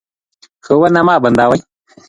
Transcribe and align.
ښوونه 0.65 1.01
مه 1.07 1.15
بندوئ. 1.23 1.59